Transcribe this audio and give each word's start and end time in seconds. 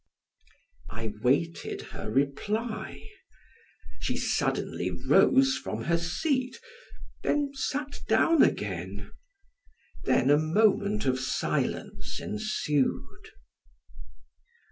I 0.89 1.13
waited 1.21 1.83
her 1.93 2.09
reply. 2.09 3.07
She 3.99 4.17
suddenly 4.17 4.89
rose 4.89 5.55
from 5.59 5.83
her 5.83 5.99
seat, 5.99 6.57
then 7.21 7.51
sat 7.53 8.01
down 8.07 8.41
again. 8.41 9.11
Then 10.05 10.31
a 10.31 10.39
moment 10.39 11.05
of 11.05 11.19
silence 11.19 12.19
ensued. 12.19 13.29